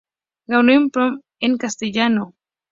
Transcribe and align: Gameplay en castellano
Gameplay 0.47 1.19
en 1.41 1.57
castellano 1.59 2.33